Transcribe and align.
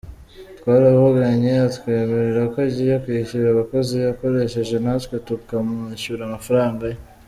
Twaravuganye 0.59 1.51
atwemerera 1.67 2.41
ko 2.51 2.57
agiye 2.67 2.95
kwishyura 3.03 3.47
abakozi 3.51 3.93
yakoresheje 3.97 4.75
natwe 4.85 5.15
tukamwishyura 5.27 6.21
amafaranga 6.25 6.83
ye. 6.91 6.97